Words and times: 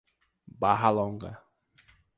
Barra 0.59 0.89
Longa 0.89 1.45